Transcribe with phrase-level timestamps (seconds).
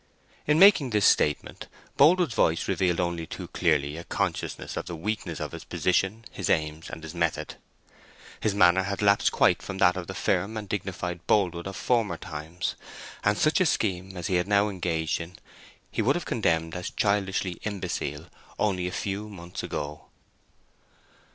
[0.47, 5.39] In making this statement Boldwood's voice revealed only too clearly a consciousness of the weakness
[5.39, 7.57] of his position, his aims, and his method.
[8.39, 12.17] His manner had lapsed quite from that of the firm and dignified Boldwood of former
[12.17, 12.73] times;
[13.23, 15.35] and such a scheme as he had now engaged in
[15.91, 18.25] he would have condemned as childishly imbecile
[18.57, 20.07] only a few months ago.